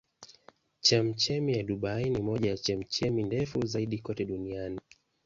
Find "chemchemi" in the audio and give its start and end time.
0.81-1.53, 2.57-3.23